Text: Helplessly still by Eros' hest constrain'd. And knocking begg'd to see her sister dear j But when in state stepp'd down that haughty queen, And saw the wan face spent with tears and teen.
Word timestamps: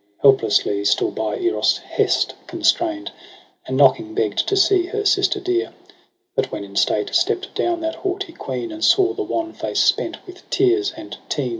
Helplessly 0.23 0.83
still 0.83 1.11
by 1.11 1.37
Eros' 1.37 1.77
hest 1.77 2.33
constrain'd. 2.47 3.11
And 3.67 3.77
knocking 3.77 4.15
begg'd 4.15 4.47
to 4.47 4.55
see 4.57 4.87
her 4.87 5.05
sister 5.05 5.39
dear 5.39 5.67
j 5.67 5.93
But 6.35 6.51
when 6.51 6.63
in 6.63 6.75
state 6.75 7.13
stepp'd 7.13 7.53
down 7.53 7.81
that 7.81 7.93
haughty 8.01 8.33
queen, 8.33 8.71
And 8.71 8.83
saw 8.83 9.13
the 9.13 9.21
wan 9.21 9.53
face 9.53 9.83
spent 9.83 10.17
with 10.25 10.49
tears 10.49 10.91
and 10.97 11.19
teen. 11.29 11.49